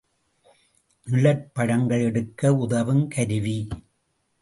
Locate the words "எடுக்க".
2.03-2.55